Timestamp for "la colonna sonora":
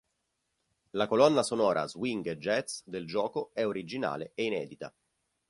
0.95-1.85